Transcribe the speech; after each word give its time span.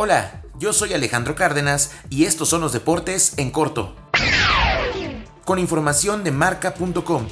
Hola, 0.00 0.42
yo 0.58 0.72
soy 0.72 0.92
Alejandro 0.94 1.34
Cárdenas 1.34 1.90
y 2.08 2.24
estos 2.24 2.48
son 2.48 2.60
los 2.60 2.72
deportes 2.72 3.34
en 3.36 3.50
corto. 3.50 3.96
Con 5.44 5.58
información 5.58 6.24
de 6.24 6.30
marca.com. 6.30 7.26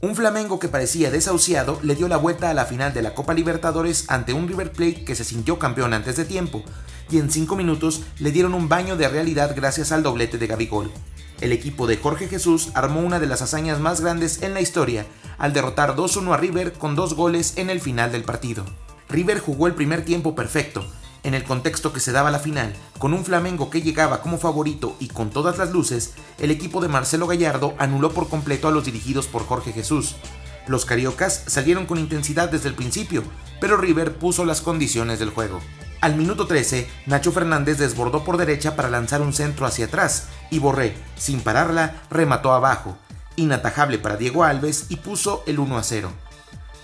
Un 0.00 0.14
Flamengo 0.14 0.58
que 0.58 0.68
parecía 0.68 1.10
desahuciado 1.10 1.80
le 1.82 1.96
dio 1.96 2.06
la 2.06 2.16
vuelta 2.16 2.50
a 2.50 2.54
la 2.54 2.66
final 2.66 2.94
de 2.94 3.02
la 3.02 3.14
Copa 3.14 3.34
Libertadores 3.34 4.04
ante 4.08 4.32
un 4.32 4.46
River 4.46 4.72
Plate 4.72 5.04
que 5.04 5.14
se 5.14 5.24
sintió 5.24 5.58
campeón 5.58 5.92
antes 5.92 6.16
de 6.16 6.24
tiempo, 6.24 6.62
y 7.10 7.18
en 7.18 7.30
5 7.30 7.56
minutos 7.56 8.02
le 8.18 8.30
dieron 8.30 8.54
un 8.54 8.68
baño 8.68 8.96
de 8.96 9.08
realidad 9.08 9.54
gracias 9.56 9.90
al 9.90 10.02
doblete 10.02 10.38
de 10.38 10.46
Gabigol. 10.46 10.92
El 11.40 11.52
equipo 11.52 11.86
de 11.86 11.96
Jorge 11.96 12.26
Jesús 12.26 12.70
armó 12.74 13.00
una 13.00 13.20
de 13.20 13.26
las 13.26 13.42
hazañas 13.42 13.78
más 13.78 14.00
grandes 14.00 14.42
en 14.42 14.54
la 14.54 14.60
historia 14.60 15.06
al 15.38 15.52
derrotar 15.52 15.94
2-1 15.94 16.34
a 16.34 16.36
River 16.36 16.72
con 16.72 16.96
dos 16.96 17.14
goles 17.14 17.54
en 17.56 17.70
el 17.70 17.80
final 17.80 18.10
del 18.10 18.24
partido. 18.24 18.64
River 19.08 19.38
jugó 19.38 19.68
el 19.68 19.74
primer 19.74 20.04
tiempo 20.04 20.34
perfecto, 20.34 20.84
en 21.22 21.34
el 21.34 21.44
contexto 21.44 21.92
que 21.92 22.00
se 22.00 22.12
daba 22.12 22.30
la 22.30 22.38
final, 22.38 22.72
con 22.98 23.12
un 23.12 23.24
Flamengo 23.24 23.70
que 23.70 23.82
llegaba 23.82 24.22
como 24.22 24.38
favorito 24.38 24.96
y 24.98 25.08
con 25.08 25.30
todas 25.30 25.58
las 25.58 25.72
luces, 25.72 26.14
el 26.38 26.50
equipo 26.50 26.80
de 26.80 26.88
Marcelo 26.88 27.26
Gallardo 27.26 27.74
anuló 27.78 28.12
por 28.12 28.28
completo 28.28 28.68
a 28.68 28.70
los 28.70 28.84
dirigidos 28.84 29.26
por 29.26 29.44
Jorge 29.44 29.72
Jesús. 29.72 30.16
Los 30.66 30.84
cariocas 30.84 31.44
salieron 31.46 31.86
con 31.86 31.98
intensidad 31.98 32.50
desde 32.50 32.68
el 32.68 32.74
principio, 32.74 33.22
pero 33.60 33.76
River 33.76 34.14
puso 34.16 34.44
las 34.44 34.60
condiciones 34.60 35.18
del 35.18 35.30
juego. 35.30 35.60
Al 36.00 36.14
minuto 36.14 36.46
13, 36.46 36.88
Nacho 37.06 37.32
Fernández 37.32 37.76
desbordó 37.78 38.22
por 38.22 38.36
derecha 38.36 38.76
para 38.76 38.88
lanzar 38.88 39.20
un 39.20 39.32
centro 39.32 39.66
hacia 39.66 39.86
atrás 39.86 40.28
y 40.48 40.60
Borré, 40.60 40.94
sin 41.16 41.40
pararla, 41.40 42.02
remató 42.08 42.52
abajo, 42.52 42.96
inatajable 43.34 43.98
para 43.98 44.16
Diego 44.16 44.44
Alves 44.44 44.86
y 44.90 44.96
puso 44.96 45.42
el 45.48 45.58
1 45.58 45.76
a 45.76 45.82
0. 45.82 46.12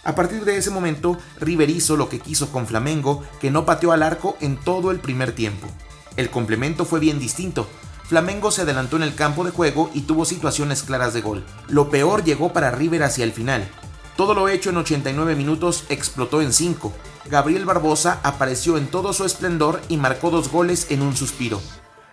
A 0.03 0.17
partir 0.17 0.45
de 0.45 0.57
ese 0.57 0.71
momento, 0.71 1.17
River 1.39 1.71
hizo 1.71 1.97
lo 1.97 2.09
que 2.09 2.19
quiso 2.19 2.51
con 2.51 2.67
Flamengo, 2.67 3.23
que 3.41 3.53
no 3.53 3.65
pateó 3.65 3.93
al 3.93 4.03
arco 4.03 4.37
en 4.41 4.57
todo 4.57 4.91
el 4.91 4.99
primer 4.99 5.31
tiempo. 5.33 5.69
El 6.17 6.29
complemento 6.29 6.85
fue 6.85 6.99
bien 6.99 7.21
distinto. 7.21 7.69
Flamengo 8.03 8.51
se 8.51 8.63
adelantó 8.63 8.97
en 8.97 9.05
el 9.05 9.15
campo 9.15 9.45
de 9.45 9.53
juego 9.53 9.91
y 9.95 10.03
tuvo 10.03 10.25
situaciones 10.25 10.83
claras 10.83 11.15
de 11.15 11.23
gol. 11.23 11.45
Lo 11.69 11.89
peor 11.89 12.25
llegó 12.25 12.53
para 12.53 12.73
River 12.73 13.05
hacia 13.05 13.25
el 13.25 13.33
final. 13.33 13.71
Todo 14.17 14.35
lo 14.35 14.49
hecho 14.49 14.71
en 14.71 14.77
89 14.77 15.35
minutos 15.35 15.85
explotó 15.89 16.41
en 16.41 16.53
5. 16.53 16.93
Gabriel 17.27 17.65
Barbosa 17.65 18.21
apareció 18.23 18.77
en 18.77 18.87
todo 18.87 19.13
su 19.13 19.25
esplendor 19.25 19.81
y 19.89 19.97
marcó 19.97 20.31
dos 20.31 20.51
goles 20.51 20.91
en 20.91 21.03
un 21.03 21.17
suspiro. 21.17 21.61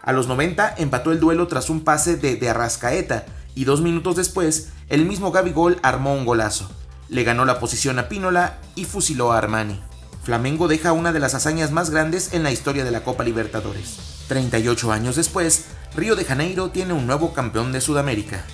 A 0.02 0.13
los 0.13 0.27
90 0.27 0.75
empató 0.77 1.11
el 1.11 1.19
duelo 1.19 1.47
tras 1.47 1.69
un 1.69 1.83
pase 1.83 2.17
de, 2.17 2.35
de 2.35 2.49
Arrascaeta 2.49 3.25
y 3.53 3.66
dos 3.66 3.81
minutos 3.81 4.16
después 4.16 4.69
el 4.89 5.05
mismo 5.05 5.31
Gabigol 5.31 5.80
armó 5.83 6.13
un 6.13 6.25
golazo 6.25 6.69
le 7.11 7.25
ganó 7.25 7.43
la 7.43 7.59
posición 7.59 7.99
a 7.99 8.08
Pínola 8.08 8.58
y 8.73 8.86
fusiló 8.86 9.33
a 9.33 9.38
Armani. 9.38 9.80
Flamengo 10.23 10.67
deja 10.69 10.93
una 10.93 11.11
de 11.11 11.19
las 11.19 11.36
hazañas 11.36 11.71
más 11.71 11.89
grandes 11.89 12.33
en 12.33 12.41
la 12.41 12.52
historia 12.52 12.86
de 12.86 12.91
la 12.91 13.03
Copa 13.03 13.23
Libertadores. 13.23 14.23
38 14.30 14.91
años 14.93 15.17
después, 15.17 15.65
Río 15.93 16.15
de 16.15 16.23
Janeiro 16.23 16.69
tiene 16.69 16.93
un 16.93 17.05
nuevo 17.05 17.33
campeón 17.33 17.73
de 17.73 17.81
Sudamérica. 17.81 18.45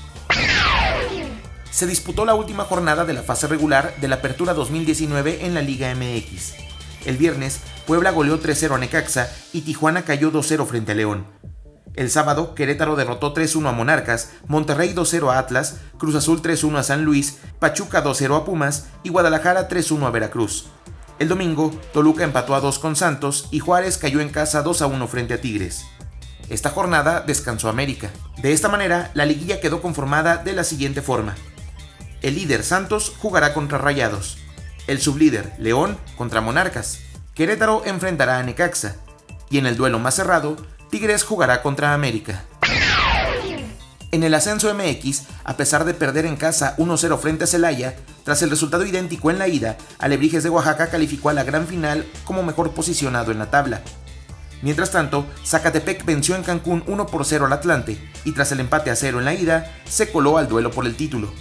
Se 1.78 1.86
disputó 1.86 2.26
la 2.26 2.34
última 2.34 2.64
jornada 2.64 3.06
de 3.06 3.14
la 3.14 3.22
fase 3.22 3.46
regular 3.46 3.94
de 4.02 4.08
la 4.08 4.16
Apertura 4.16 4.56
2019 4.56 5.46
en 5.46 5.54
la 5.54 5.62
Liga 5.62 5.94
MX. 5.94 6.56
El 7.06 7.18
viernes, 7.18 7.60
Puebla 7.86 8.10
goleó 8.10 8.42
3-0 8.42 8.74
a 8.74 8.78
Necaxa 8.80 9.30
y 9.54 9.62
Tijuana 9.62 10.02
cayó 10.02 10.32
2-0 10.32 10.66
frente 10.66 10.94
a 10.94 10.96
León. 10.96 11.28
El 11.94 12.10
sábado, 12.10 12.56
Querétaro 12.56 12.96
derrotó 12.96 13.32
3-1 13.32 13.70
a 13.70 13.74
Monarcas, 13.74 14.32
Monterrey 14.48 14.96
2-0 14.96 15.32
a 15.32 15.38
Atlas, 15.38 15.78
Cruz 16.00 16.16
Azul 16.16 16.42
3-1 16.42 16.78
a 16.80 16.82
San 16.82 17.06
Luis, 17.06 17.38
Pachuca 17.60 18.04
2-0 18.04 18.36
a 18.36 18.44
Pumas 18.44 18.88
y 19.04 19.10
Guadalajara 19.10 19.70
3-1 19.70 20.08
a 20.08 20.10
Veracruz. 20.10 20.70
El 21.20 21.28
domingo, 21.28 21.70
Toluca 21.94 22.24
empató 22.24 22.56
a 22.56 22.60
2 22.60 22.80
con 22.80 22.96
Santos 22.96 23.50
y 23.52 23.60
Juárez 23.60 24.00
cayó 24.00 24.20
en 24.20 24.30
casa 24.30 24.64
2-1 24.64 25.08
frente 25.08 25.36
a 25.36 25.42
Tigres. 25.42 25.86
Esta 26.50 26.72
jornada 26.72 27.22
descansó 27.22 27.70
América. 27.70 28.10
De 28.42 28.52
esta 28.52 28.68
manera, 28.68 29.12
la 29.14 29.28
liguilla 29.28 29.60
quedó 29.60 29.80
conformada 29.80 30.38
de 30.38 30.54
la 30.54 30.64
siguiente 30.64 31.04
forma. 31.04 31.36
El 32.22 32.36
líder 32.36 32.64
Santos 32.64 33.14
jugará 33.20 33.54
contra 33.54 33.78
Rayados. 33.78 34.40
El 34.88 35.00
sublíder 35.00 35.54
León 35.60 35.98
contra 36.18 36.42
Monarcas. 36.42 37.00
Querétaro 37.36 37.84
enfrentará 37.86 38.40
a 38.40 38.44
Necaxa. 38.44 38.96
Y 39.52 39.60
en 39.60 39.68
el 39.68 39.78
duelo 39.78 40.00
más 40.00 40.16
cerrado, 40.16 40.58
Tigres 40.90 41.24
jugará 41.24 41.62
contra 41.62 41.94
América. 41.94 42.44
En 44.12 44.24
el 44.24 44.34
ascenso 44.34 44.74
MX, 44.74 45.24
a 45.44 45.58
pesar 45.58 45.86
de 45.86 45.94
perder 45.94 46.26
en 46.26 46.38
casa 46.38 46.76
1-0 46.78 47.20
frente 47.20 47.44
a 47.44 47.48
Celaya, 47.48 47.96
tras 48.24 48.42
el 48.42 48.50
resultado 48.50 48.86
idéntico 48.86 49.30
en 49.30 49.38
la 49.38 49.48
ida, 49.48 49.78
Alebrijes 50.00 50.44
de 50.44 50.50
Oaxaca 50.50 50.90
calificó 50.90 51.30
a 51.30 51.34
la 51.34 51.44
gran 51.44 51.68
final 51.68 52.06
como 52.24 52.42
mejor 52.42 52.72
posicionado 52.72 53.32
en 53.32 53.40
la 53.40 53.52
tabla. 53.52 53.82
Mientras 54.64 54.92
tanto, 54.92 55.28
Zacatepec 55.46 56.04
venció 56.04 56.36
en 56.36 56.44
Cancún 56.44 56.84
1 56.88 57.06
por 57.06 57.26
0 57.26 57.46
al 57.46 57.54
Atlante 57.54 58.00
y 58.24 58.32
tras 58.32 58.52
el 58.52 58.60
empate 58.60 58.90
a 58.90 58.96
0 58.96 59.20
en 59.20 59.26
la 59.26 59.36
ida, 59.36 59.76
se 59.88 60.12
coló 60.12 60.38
al 60.38 60.48
duelo 60.48 60.72
por 60.72 60.88
el 60.88 60.96
título. 60.96 61.32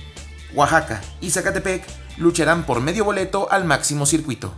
Oaxaca 0.57 1.01
y 1.21 1.31
Zacatepec 1.31 1.85
lucharán 2.17 2.65
por 2.65 2.81
medio 2.81 3.05
boleto 3.05 3.47
al 3.53 3.65
máximo 3.65 4.07
circuito. 4.07 4.53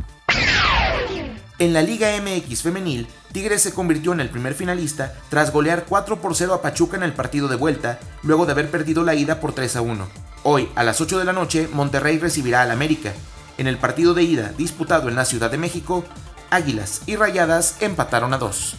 En 1.59 1.73
la 1.73 1.83
Liga 1.83 2.11
MX 2.23 2.63
femenil, 2.63 3.09
Tigres 3.33 3.63
se 3.63 3.75
convirtió 3.75 4.13
en 4.13 4.21
el 4.21 4.31
primer 4.31 4.55
finalista 4.55 5.13
tras 5.29 5.53
golear 5.53 5.87
4 5.89 6.21
por 6.21 6.37
0 6.37 6.55
a 6.55 6.63
Pachuca 6.63 6.97
en 6.97 7.03
el 7.03 7.13
partido 7.13 7.49
de 7.49 7.57
vuelta, 7.57 7.99
luego 8.23 8.47
de 8.47 8.53
haber 8.53 8.71
perdido 8.71 9.03
la 9.03 9.17
ida 9.17 9.41
por 9.41 9.53
3 9.53 9.75
a 9.75 9.81
1. 9.81 10.09
Hoy, 10.45 10.69
a 10.77 10.85
las 10.85 11.01
8 11.01 11.19
de 11.19 11.25
la 11.25 11.33
noche, 11.33 11.69
Monterrey 11.73 12.19
recibirá 12.19 12.63
al 12.63 12.71
América. 12.71 13.13
En 13.59 13.67
el 13.67 13.77
partido 13.77 14.15
de 14.15 14.23
ida 14.23 14.53
disputado 14.57 15.09
en 15.09 15.17
la 15.17 15.25
Ciudad 15.25 15.51
de 15.51 15.59
México, 15.59 16.05
Águilas 16.49 17.03
y 17.07 17.17
Rayadas 17.17 17.77
empataron 17.81 18.33
a 18.35 18.39
2. 18.39 18.77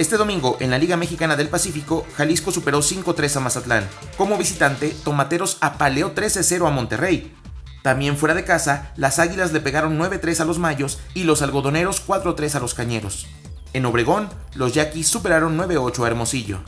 Este 0.00 0.16
domingo, 0.16 0.56
en 0.60 0.70
la 0.70 0.78
Liga 0.78 0.96
Mexicana 0.96 1.36
del 1.36 1.50
Pacífico, 1.50 2.06
Jalisco 2.16 2.52
superó 2.52 2.78
5-3 2.78 3.36
a 3.36 3.40
Mazatlán. 3.40 3.88
Como 4.16 4.38
visitante, 4.38 4.96
Tomateros 5.04 5.58
apaleó 5.60 6.14
13-0 6.14 6.66
a 6.66 6.70
Monterrey, 6.70 7.34
también 7.82 8.16
fuera 8.16 8.34
de 8.34 8.46
casa, 8.46 8.94
las 8.96 9.18
Águilas 9.18 9.52
le 9.52 9.60
pegaron 9.60 9.98
9-3 9.98 10.40
a 10.40 10.46
los 10.46 10.58
Mayos 10.58 11.00
y 11.12 11.24
los 11.24 11.42
Algodoneros 11.42 12.02
4-3 12.06 12.54
a 12.54 12.60
los 12.60 12.72
Cañeros. 12.72 13.26
En 13.74 13.84
Obregón, 13.84 14.30
los 14.54 14.72
Yaquis 14.72 15.06
superaron 15.06 15.58
9-8 15.58 16.02
a 16.02 16.06
Hermosillo. 16.06 16.60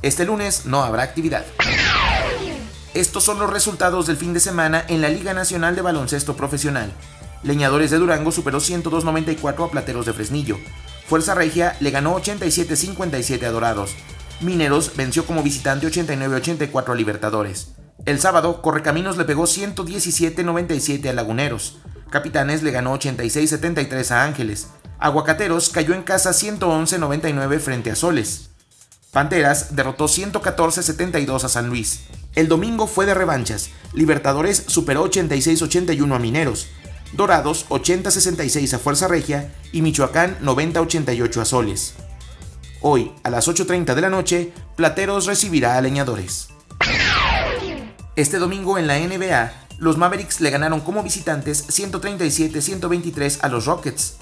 Este 0.00 0.24
lunes 0.24 0.64
no 0.64 0.82
habrá 0.82 1.02
actividad. 1.02 1.44
Estos 2.94 3.24
son 3.24 3.40
los 3.40 3.50
resultados 3.50 4.06
del 4.06 4.16
fin 4.16 4.32
de 4.32 4.40
semana 4.40 4.86
en 4.88 5.02
la 5.02 5.10
Liga 5.10 5.34
Nacional 5.34 5.76
de 5.76 5.82
Baloncesto 5.82 6.34
Profesional. 6.34 6.90
Leñadores 7.42 7.90
de 7.90 7.98
Durango 7.98 8.32
superó 8.32 8.58
102-94 8.58 9.66
a 9.66 9.70
Plateros 9.70 10.06
de 10.06 10.14
Fresnillo. 10.14 10.56
Fuerza 11.06 11.34
Regia 11.34 11.76
le 11.80 11.90
ganó 11.90 12.18
87-57 12.18 13.44
a 13.44 13.50
Dorados. 13.50 13.94
Mineros 14.40 14.96
venció 14.96 15.26
como 15.26 15.42
visitante 15.42 15.86
89-84 15.86 16.92
a 16.92 16.94
Libertadores. 16.94 17.68
El 18.06 18.20
sábado, 18.20 18.62
Correcaminos 18.62 19.16
le 19.16 19.24
pegó 19.24 19.44
117-97 19.44 21.08
a 21.08 21.12
Laguneros. 21.12 21.78
Capitanes 22.10 22.62
le 22.62 22.70
ganó 22.70 22.98
86-73 22.98 24.10
a 24.10 24.24
Ángeles. 24.24 24.68
Aguacateros 24.98 25.68
cayó 25.68 25.94
en 25.94 26.02
casa 26.02 26.30
111-99 26.30 27.58
frente 27.60 27.90
a 27.90 27.96
Soles. 27.96 28.50
Panteras 29.12 29.76
derrotó 29.76 30.06
114-72 30.06 31.44
a 31.44 31.48
San 31.48 31.68
Luis. 31.68 32.04
El 32.34 32.48
domingo 32.48 32.86
fue 32.86 33.06
de 33.06 33.14
revanchas. 33.14 33.70
Libertadores 33.92 34.64
superó 34.66 35.08
86-81 35.08 36.14
a 36.14 36.18
Mineros. 36.18 36.68
Dorados 37.16 37.66
80-66 37.68 38.74
a 38.74 38.78
Fuerza 38.78 39.06
Regia 39.06 39.54
y 39.72 39.82
Michoacán 39.82 40.36
90-88 40.40 41.40
a 41.40 41.44
Soles. 41.44 41.94
Hoy, 42.80 43.12
a 43.22 43.30
las 43.30 43.48
8.30 43.48 43.94
de 43.94 44.00
la 44.00 44.10
noche, 44.10 44.52
Plateros 44.76 45.26
recibirá 45.26 45.76
a 45.76 45.80
Leñadores. 45.80 46.48
Este 48.16 48.38
domingo 48.38 48.78
en 48.78 48.88
la 48.88 48.98
NBA, 48.98 49.52
los 49.78 49.96
Mavericks 49.96 50.40
le 50.40 50.50
ganaron 50.50 50.80
como 50.80 51.02
visitantes 51.02 51.68
137-123 51.68 53.38
a 53.42 53.48
los 53.48 53.66
Rockets. 53.66 54.16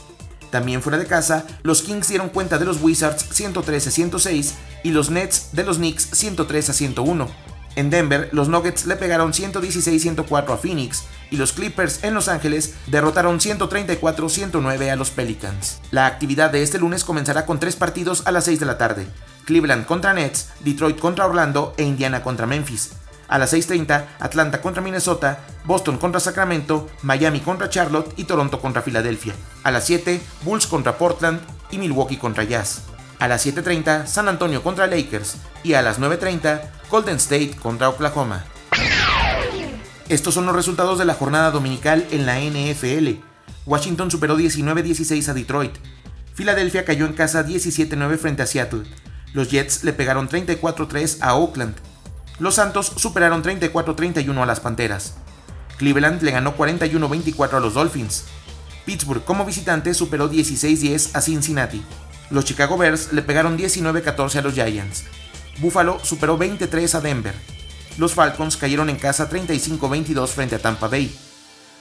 También 0.50 0.82
fuera 0.82 0.98
de 0.98 1.06
casa, 1.06 1.46
los 1.62 1.80
Kings 1.80 2.08
dieron 2.08 2.28
cuenta 2.28 2.58
de 2.58 2.66
los 2.66 2.82
Wizards 2.82 3.30
113-106 3.30 4.52
y 4.84 4.90
los 4.90 5.10
Nets 5.10 5.48
de 5.52 5.64
los 5.64 5.78
Knicks 5.78 6.12
103-101. 6.12 7.28
En 7.74 7.90
Denver, 7.90 8.28
los 8.32 8.48
Nuggets 8.48 8.86
le 8.86 8.96
pegaron 8.96 9.32
116-104 9.32 10.52
a 10.52 10.56
Phoenix 10.58 11.04
y 11.30 11.36
los 11.38 11.52
Clippers 11.52 12.04
en 12.04 12.14
Los 12.14 12.28
Ángeles 12.28 12.74
derrotaron 12.86 13.40
134-109 13.40 14.90
a 14.90 14.96
los 14.96 15.10
Pelicans. 15.10 15.80
La 15.90 16.06
actividad 16.06 16.50
de 16.50 16.62
este 16.62 16.78
lunes 16.78 17.04
comenzará 17.04 17.46
con 17.46 17.58
tres 17.58 17.76
partidos 17.76 18.26
a 18.26 18.32
las 18.32 18.44
6 18.44 18.60
de 18.60 18.66
la 18.66 18.78
tarde. 18.78 19.06
Cleveland 19.46 19.86
contra 19.86 20.12
Nets, 20.12 20.50
Detroit 20.60 20.98
contra 20.98 21.26
Orlando 21.26 21.74
e 21.78 21.84
Indiana 21.84 22.22
contra 22.22 22.46
Memphis. 22.46 22.90
A 23.28 23.38
las 23.38 23.54
6.30, 23.54 24.04
Atlanta 24.20 24.60
contra 24.60 24.82
Minnesota, 24.82 25.40
Boston 25.64 25.96
contra 25.96 26.20
Sacramento, 26.20 26.90
Miami 27.00 27.40
contra 27.40 27.70
Charlotte 27.70 28.12
y 28.18 28.24
Toronto 28.24 28.60
contra 28.60 28.82
Filadelfia. 28.82 29.32
A 29.62 29.70
las 29.70 29.86
7, 29.86 30.20
Bulls 30.42 30.66
contra 30.66 30.98
Portland 30.98 31.40
y 31.70 31.78
Milwaukee 31.78 32.18
contra 32.18 32.44
Jazz. 32.44 32.91
A 33.22 33.28
las 33.28 33.46
7.30, 33.46 34.06
San 34.06 34.26
Antonio 34.26 34.64
contra 34.64 34.88
Lakers. 34.88 35.36
Y 35.62 35.74
a 35.74 35.82
las 35.82 36.00
9.30, 36.00 36.60
Golden 36.90 37.18
State 37.18 37.52
contra 37.54 37.88
Oklahoma. 37.88 38.44
Estos 40.08 40.34
son 40.34 40.44
los 40.44 40.56
resultados 40.56 40.98
de 40.98 41.04
la 41.04 41.14
jornada 41.14 41.52
dominical 41.52 42.04
en 42.10 42.26
la 42.26 42.40
NFL. 42.40 43.20
Washington 43.64 44.10
superó 44.10 44.36
19-16 44.36 45.28
a 45.28 45.34
Detroit. 45.34 45.70
Filadelfia 46.34 46.84
cayó 46.84 47.06
en 47.06 47.12
casa 47.12 47.46
17-9 47.46 48.18
frente 48.18 48.42
a 48.42 48.46
Seattle. 48.46 48.82
Los 49.34 49.52
Jets 49.52 49.84
le 49.84 49.92
pegaron 49.92 50.28
34-3 50.28 51.18
a 51.20 51.36
Oakland. 51.36 51.76
Los 52.40 52.56
Santos 52.56 52.92
superaron 52.96 53.44
34-31 53.44 54.42
a 54.42 54.46
las 54.46 54.58
Panteras. 54.58 55.14
Cleveland 55.78 56.22
le 56.22 56.32
ganó 56.32 56.56
41-24 56.56 57.52
a 57.52 57.60
los 57.60 57.74
Dolphins. 57.74 58.24
Pittsburgh 58.84 59.22
como 59.22 59.44
visitante 59.44 59.94
superó 59.94 60.28
16-10 60.28 61.10
a 61.14 61.20
Cincinnati. 61.20 61.84
Los 62.32 62.46
Chicago 62.46 62.78
Bears 62.78 63.12
le 63.12 63.20
pegaron 63.20 63.58
19-14 63.58 64.36
a 64.36 64.42
los 64.42 64.54
Giants. 64.54 65.04
Buffalo 65.58 66.00
superó 66.02 66.38
23 66.38 66.94
a 66.94 67.00
Denver. 67.02 67.34
Los 67.98 68.14
Falcons 68.14 68.56
cayeron 68.56 68.88
en 68.88 68.96
casa 68.96 69.28
35-22 69.28 70.28
frente 70.28 70.56
a 70.56 70.58
Tampa 70.58 70.88
Bay. 70.88 71.14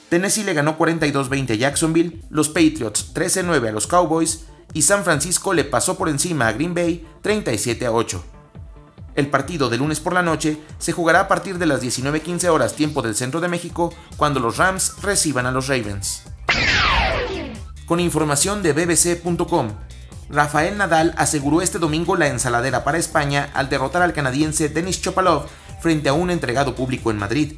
Tennessee 0.10 0.44
le 0.44 0.54
ganó 0.54 0.78
42-20 0.78 1.52
a 1.52 1.56
Jacksonville, 1.56 2.22
los 2.30 2.50
Patriots 2.50 3.14
13-9 3.14 3.70
a 3.70 3.72
los 3.72 3.88
Cowboys 3.88 4.44
y 4.74 4.82
San 4.82 5.06
Francisco 5.06 5.54
le 5.54 5.64
pasó 5.64 5.98
por 5.98 6.10
encima 6.10 6.50
a 6.50 6.52
Green 6.52 6.74
Bay 6.74 7.08
37-8. 7.24 8.22
El 9.16 9.28
partido 9.28 9.70
de 9.70 9.78
lunes 9.78 10.02
por 10.02 10.12
la 10.12 10.22
noche 10.22 10.58
se 10.80 10.92
jugará 10.92 11.22
a 11.22 11.28
partir 11.30 11.60
de 11.60 11.66
las 11.66 11.82
19.15 11.82 12.50
horas 12.50 12.76
tiempo 12.76 13.02
del 13.02 13.16
centro 13.16 13.40
de 13.40 13.48
México 13.48 13.94
cuando 14.18 14.42
los 14.42 14.58
Rams 14.58 14.96
reciban 15.02 15.46
a 15.46 15.52
los 15.52 15.70
Ravens. 15.70 16.24
Con 17.86 18.02
información 18.02 18.62
de 18.64 18.74
bbc.com, 18.74 19.70
Rafael 20.32 20.78
Nadal 20.78 21.14
aseguró 21.18 21.62
este 21.62 21.78
domingo 21.78 22.16
la 22.16 22.28
ensaladera 22.28 22.86
para 22.86 22.98
España 22.98 23.50
al 23.54 23.68
derrotar 23.68 24.02
al 24.02 24.14
canadiense 24.14 24.70
Denis 24.70 25.02
Chopalov 25.02 25.48
frente 25.82 26.08
a 26.08 26.14
un 26.14 26.32
entregado 26.32 26.74
público 26.74 27.12
en 27.12 27.18
Madrid. 27.18 27.54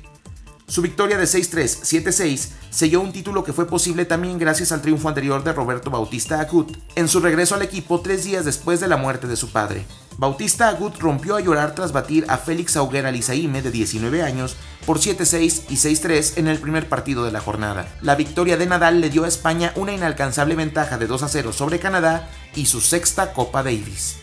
Su 0.65 0.81
victoria 0.81 1.17
de 1.17 1.25
6-3, 1.25 2.03
7-6 2.03 2.49
selló 2.71 3.01
un 3.01 3.11
título 3.11 3.43
que 3.43 3.53
fue 3.53 3.67
posible 3.67 4.05
también 4.05 4.39
gracias 4.39 4.71
al 4.71 4.81
triunfo 4.81 5.07
anterior 5.07 5.43
de 5.43 5.53
Roberto 5.53 5.91
Bautista 5.91 6.39
Agut 6.39 6.75
en 6.95 7.07
su 7.07 7.19
regreso 7.19 7.53
al 7.53 7.61
equipo 7.61 8.01
tres 8.01 8.23
días 8.23 8.43
después 8.43 8.79
de 8.79 8.87
la 8.87 8.97
muerte 8.97 9.27
de 9.27 9.35
su 9.35 9.51
padre. 9.51 9.85
Bautista 10.17 10.69
Agut 10.69 10.97
rompió 10.99 11.35
a 11.35 11.41
llorar 11.41 11.75
tras 11.75 11.91
batir 11.91 12.25
a 12.27 12.37
Félix 12.37 12.75
Auguera 12.77 13.11
Lizaime 13.11 13.61
de 13.61 13.71
19 13.71 14.21
años 14.21 14.55
por 14.85 14.99
7-6 14.99 15.63
y 15.69 15.75
6-3 15.75 16.37
en 16.37 16.47
el 16.47 16.59
primer 16.59 16.87
partido 16.87 17.25
de 17.25 17.31
la 17.31 17.39
jornada. 17.39 17.87
La 18.01 18.15
victoria 18.15 18.57
de 18.57 18.65
Nadal 18.65 19.01
le 19.01 19.09
dio 19.09 19.23
a 19.23 19.27
España 19.27 19.73
una 19.75 19.93
inalcanzable 19.93 20.55
ventaja 20.55 20.97
de 20.97 21.09
2-0 21.09 21.51
sobre 21.53 21.79
Canadá 21.79 22.29
y 22.55 22.65
su 22.67 22.81
sexta 22.81 23.33
Copa 23.33 23.63
Davis. 23.63 24.22